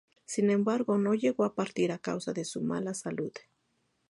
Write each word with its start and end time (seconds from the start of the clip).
Sin 0.25 0.49
embargo, 0.49 0.97
no 0.97 1.13
llegó 1.13 1.43
a 1.45 1.53
partir, 1.53 1.91
a 1.91 1.99
causa 1.99 2.33
de 2.33 2.43
su 2.43 2.63
mala 2.63 2.95
salud. 2.95 3.33